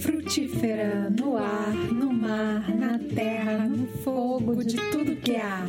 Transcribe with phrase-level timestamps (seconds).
[0.00, 5.64] Frutífera no ar, no mar, na terra, no fogo, de tudo que há.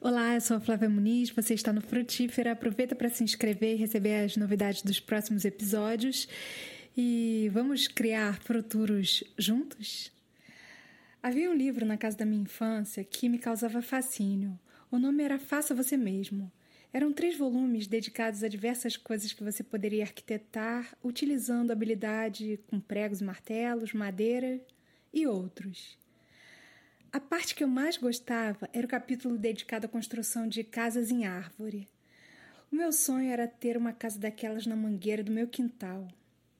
[0.00, 2.52] Olá, eu sou a Flávia Muniz, você está no Frutífera.
[2.52, 6.28] Aproveita para se inscrever e receber as novidades dos próximos episódios.
[6.96, 10.12] E vamos criar futuros juntos?
[11.20, 14.56] Havia um livro na casa da minha infância que me causava fascínio.
[14.94, 16.52] O nome era Faça Você Mesmo.
[16.92, 23.20] Eram três volumes dedicados a diversas coisas que você poderia arquitetar utilizando habilidade com pregos
[23.20, 24.60] e martelos, madeira
[25.12, 25.98] e outros.
[27.12, 31.26] A parte que eu mais gostava era o capítulo dedicado à construção de casas em
[31.26, 31.88] árvore.
[32.70, 36.06] O meu sonho era ter uma casa daquelas na mangueira do meu quintal.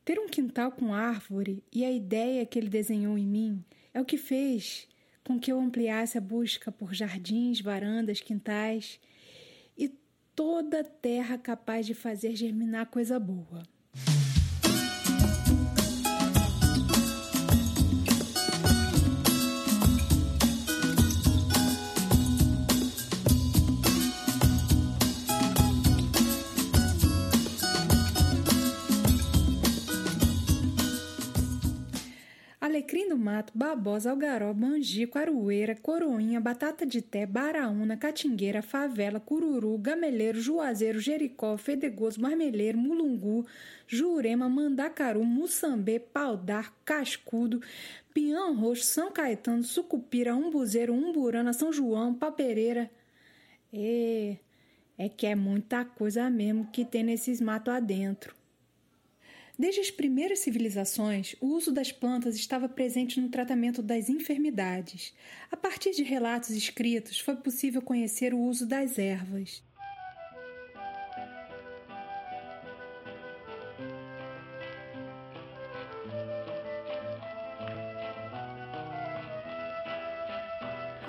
[0.05, 4.05] Ter um quintal com árvore e a ideia que ele desenhou em mim é o
[4.05, 4.89] que fez
[5.25, 9.01] com que eu ampliasse a busca por jardins, varandas, quintais
[9.77, 9.89] e
[10.35, 13.63] toda terra capaz de fazer germinar coisa boa.
[32.75, 39.79] Alecrim do mato, babosa, algaró, manjico, aroeira, coroinha, batata de té, baraúna, catingueira, favela, cururu,
[39.79, 43.47] gameleiro, juazeiro, jericó, fedegoso, marmeleiro, mulungu,
[43.87, 47.63] jurema, mandacaru, muçambê, paudar, cascudo,
[48.13, 52.91] pinhão roxo, São Caetano, sucupira, umbuzeiro, umburana, São João, papereira.
[53.73, 54.37] É,
[54.99, 58.35] é que é muita coisa mesmo que tem nesses matos adentro.
[59.57, 65.15] Desde as primeiras civilizações, o uso das plantas estava presente no tratamento das enfermidades.
[65.49, 69.63] A partir de relatos escritos, foi possível conhecer o uso das ervas.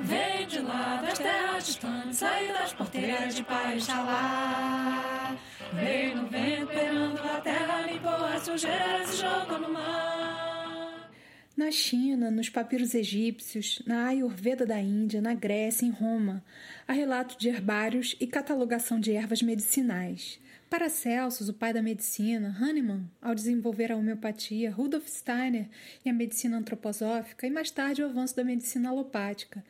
[0.02, 5.36] Vem de lá das terras distantes, sair das porteiras de Pai Xalá.
[5.74, 11.12] Veio no vento, perando a terra, limpou as sujeiras e jogou no mar.
[11.58, 16.44] Na China, nos papiros egípcios, na Ayurveda da Índia, na Grécia, em Roma,
[16.86, 20.40] há relato de herbários e catalogação de ervas medicinais.
[20.70, 25.70] Paracelsus, o pai da medicina, Hahnemann, ao desenvolver a homeopatia, Rudolf Steiner
[26.04, 29.64] e a medicina antroposófica, e mais tarde o avanço da medicina alopática.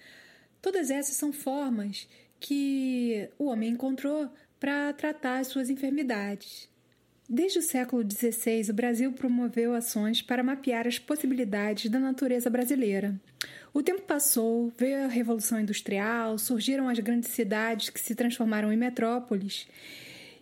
[0.61, 2.07] Todas essas são formas
[2.39, 4.31] que o homem encontrou
[4.65, 6.67] para tratar as suas enfermidades.
[7.29, 13.13] Desde o século XVI, o Brasil promoveu ações para mapear as possibilidades da natureza brasileira.
[13.71, 18.77] O tempo passou, veio a Revolução Industrial, surgiram as grandes cidades que se transformaram em
[18.77, 19.67] metrópoles,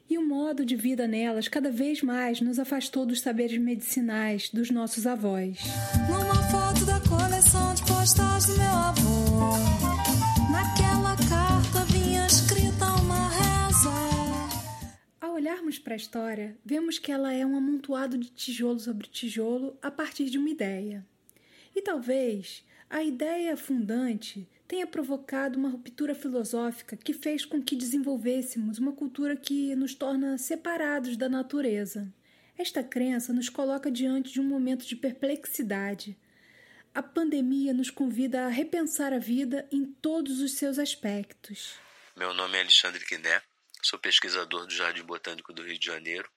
[0.10, 4.72] e o modo de vida nelas cada vez mais nos afastou dos saberes medicinais dos
[4.72, 5.60] nossos avós.
[6.10, 9.83] Numa foto da coleção de postais do meu avô,
[15.44, 19.92] olharmos para a história, vemos que ela é um amontoado de tijolo sobre tijolo a
[19.92, 21.06] partir de uma ideia.
[21.76, 28.80] E talvez a ideia fundante tenha provocado uma ruptura filosófica que fez com que desenvolvêssemos
[28.80, 32.08] uma cultura que nos torna separados da natureza.
[32.58, 36.18] Esta crença nos coloca diante de um momento de perplexidade.
[36.96, 41.74] A pandemia nos convida a repensar a vida em todos os seus aspectos.
[42.16, 43.42] Meu nome é Alexandre Quiné,
[43.84, 46.32] sou pesquisador do Jardim Botânico do Rio de Janeiro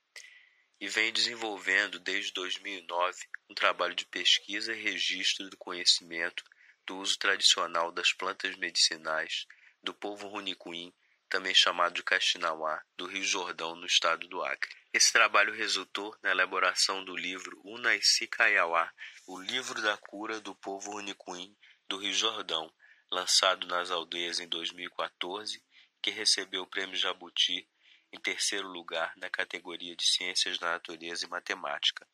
[0.81, 3.19] e venho desenvolvendo desde 2009
[3.49, 6.45] um trabalho de pesquisa e registro do conhecimento
[6.85, 9.47] do uso tradicional das plantas medicinais
[9.83, 10.93] do povo Runicuim,
[11.29, 14.75] também chamado de Caxinauá, do Rio Jordão, no estado do Acre.
[14.93, 18.93] Esse trabalho resultou na elaboração do livro Unaici Kaiauá,
[19.27, 21.57] o livro da cura do povo Runicuim
[21.89, 22.73] do Rio Jordão,
[23.11, 25.63] lançado nas aldeias em 2014,
[26.03, 27.69] que recebeu o Prêmio Jabuti
[28.13, 32.07] em terceiro lugar na categoria de Ciências da Natureza e Matemática.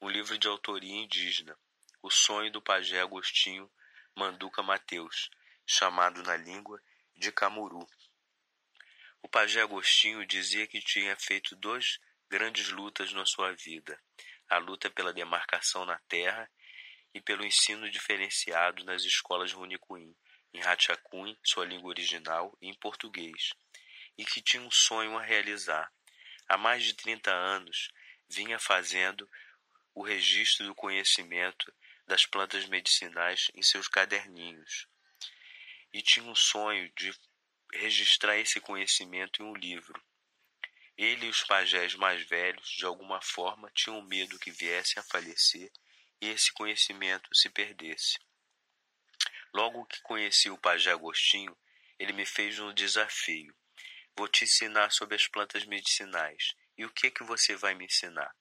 [0.00, 1.58] Um livro de autoria indígena,
[2.02, 3.70] O Sonho do Pajé Agostinho
[4.16, 5.28] Manduca Mateus,
[5.66, 6.80] chamado na língua
[7.16, 7.84] de Camuru.
[9.20, 14.00] O pajé Agostinho dizia que tinha feito duas grandes lutas na sua vida:
[14.48, 16.48] a luta pela demarcação na terra
[17.12, 20.14] e pelo ensino diferenciado nas escolas Runicuim,
[20.54, 23.52] em Ratchacun, sua língua original, e em português,
[24.16, 25.92] e que tinha um sonho a realizar.
[26.48, 27.90] Há mais de 30 anos
[28.28, 29.28] vinha fazendo
[29.94, 31.72] o registro do conhecimento
[32.06, 34.86] das plantas medicinais em seus caderninhos
[35.94, 37.14] e tinha um sonho de
[37.72, 40.02] registrar esse conhecimento em um livro.
[40.96, 45.70] Ele e os pajés mais velhos, de alguma forma, tinham medo que viesse a falecer
[46.20, 48.18] e esse conhecimento se perdesse.
[49.54, 51.56] Logo que conheci o pajé Agostinho,
[51.96, 53.54] ele me fez um desafio.
[54.16, 56.54] Vou te ensinar sobre as plantas medicinais.
[56.76, 58.34] E o que que você vai me ensinar?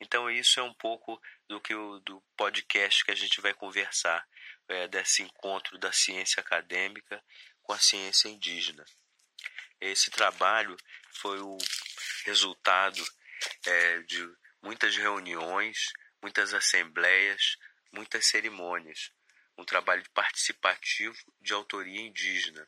[0.00, 4.26] Então isso é um pouco do que o, do podcast que a gente vai conversar
[4.66, 7.22] é, desse encontro da ciência acadêmica
[7.62, 8.84] com a ciência indígena.
[9.80, 10.76] Esse trabalho
[11.12, 11.56] foi o
[12.24, 13.02] resultado
[13.64, 14.28] é, de
[14.62, 17.56] muitas reuniões, muitas assembleias,
[17.92, 19.12] muitas cerimônias,
[19.60, 22.66] um trabalho participativo de autoria indígena.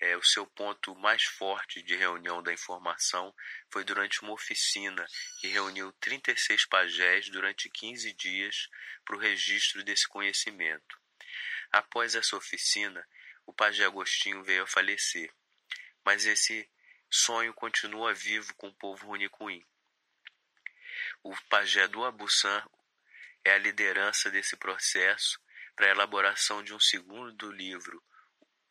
[0.00, 3.34] É, o seu ponto mais forte de reunião da informação
[3.68, 5.04] foi durante uma oficina
[5.40, 8.68] que reuniu 36 pajés durante 15 dias
[9.04, 10.96] para o registro desse conhecimento.
[11.72, 13.04] Após essa oficina,
[13.44, 15.34] o pajé Agostinho veio a falecer,
[16.04, 16.70] mas esse
[17.10, 19.66] sonho continua vivo com o povo runicuim.
[21.24, 22.64] O pajé do Abuçã
[23.44, 25.40] é a liderança desse processo
[25.78, 28.02] para a elaboração de um segundo livro,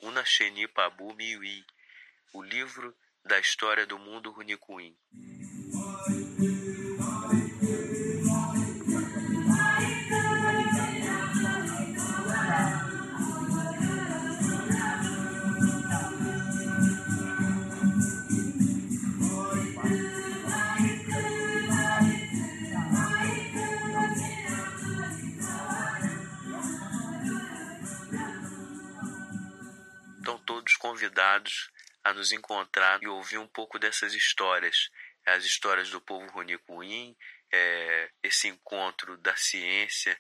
[0.02, 1.64] Unacheni Pabu Miui,
[2.34, 2.94] o livro
[3.24, 4.94] da história do mundo runicuim.
[32.18, 34.90] Nos encontrar e ouvir um pouco dessas histórias,
[35.26, 37.16] as histórias do povo Ronicuim,
[37.52, 40.18] é, esse encontro da ciência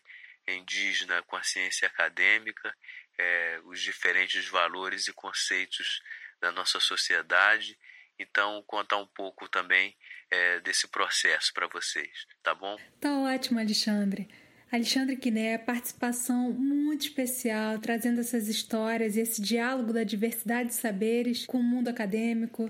[0.47, 2.73] indígena com a ciência acadêmica,
[3.17, 6.01] é, os diferentes valores e conceitos
[6.39, 7.77] da nossa sociedade.
[8.19, 9.95] Então, contar um pouco também
[10.29, 12.77] é, desse processo para vocês, tá bom?
[13.01, 14.27] Tá ótimo, Alexandre.
[14.69, 21.45] Alexandre Quiné, participação muito especial, trazendo essas histórias e esse diálogo da diversidade de saberes
[21.45, 22.69] com o mundo acadêmico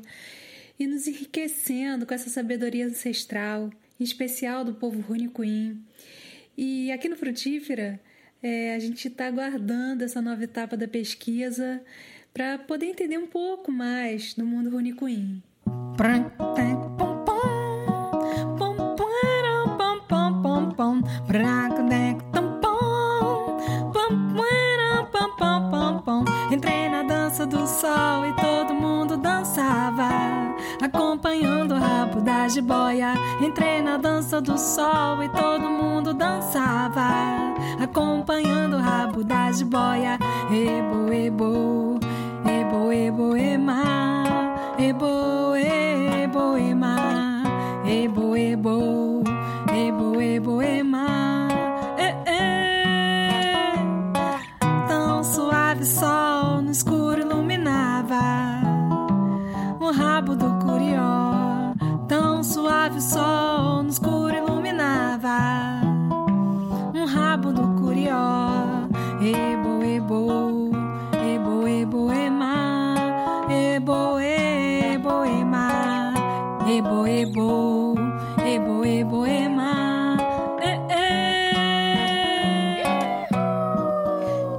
[0.80, 5.84] e nos enriquecendo com essa sabedoria ancestral, em especial do povo Runicuim.
[6.56, 8.00] E aqui no Frutífera,
[8.44, 11.82] é, a gente está aguardando essa nova etapa da pesquisa
[12.32, 15.42] para poder entender um pouco mais do mundo Runicuim.
[31.28, 33.14] Acompanhando o rabo da jiboia.
[33.42, 37.04] Entrei na dança do sol e todo mundo dançava,
[37.82, 40.18] acompanhando o rabo da jiboia.
[40.50, 42.00] Ebo, ebo,
[42.46, 47.44] ebo, ebo, ema, ebo, ebo, ema,
[47.86, 48.27] ebo,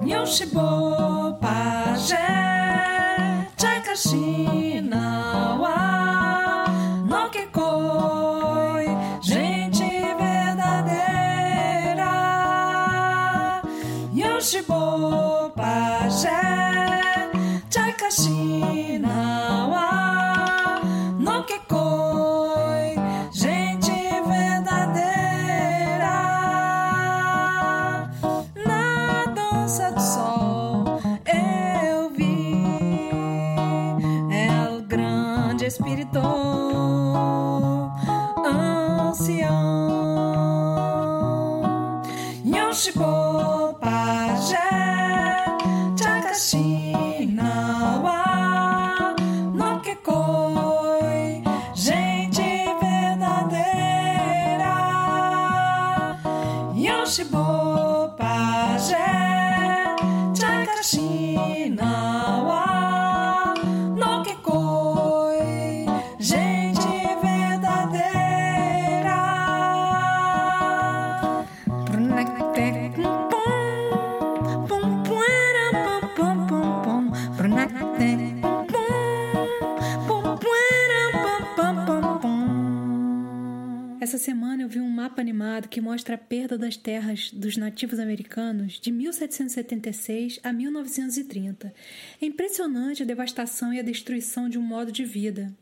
[0.09, 2.17] Yoshibô, pajé,
[3.61, 4.88] Chakashi.
[29.79, 30.28] said song.
[84.09, 87.99] Essa semana eu vi um mapa animado que mostra a perda das terras dos nativos
[87.99, 91.75] americanos de 1776 a 1930.
[92.21, 95.53] É impressionante a devastação e a destruição de um modo de vida.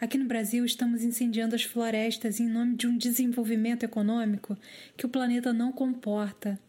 [0.00, 4.56] Aqui no Brasil, estamos incendiando as florestas em nome de um desenvolvimento econômico
[4.96, 6.60] que o planeta não comporta.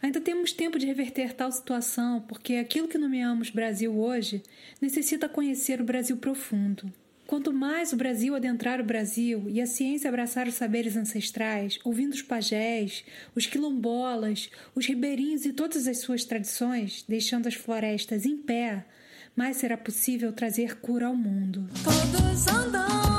[0.00, 4.42] Ainda temos tempo de reverter tal situação, porque aquilo que nomeamos Brasil hoje
[4.80, 6.92] necessita conhecer o Brasil profundo.
[7.26, 12.14] Quanto mais o Brasil adentrar o Brasil e a ciência abraçar os saberes ancestrais, ouvindo
[12.14, 18.36] os pajés, os quilombolas, os ribeirinhos e todas as suas tradições, deixando as florestas em
[18.36, 18.82] pé,
[19.36, 21.68] mais será possível trazer cura ao mundo.
[21.84, 23.17] Todos andam.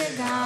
[0.00, 0.39] Chegar.